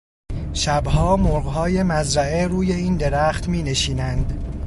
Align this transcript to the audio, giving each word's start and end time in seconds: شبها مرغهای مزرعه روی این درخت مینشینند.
شبها 0.53 1.15
مرغهای 1.17 1.83
مزرعه 1.83 2.47
روی 2.47 2.73
این 2.73 2.97
درخت 2.97 3.47
مینشینند. 3.49 4.53